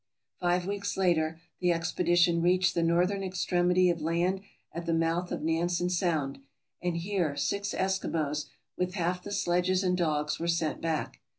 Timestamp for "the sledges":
9.21-9.83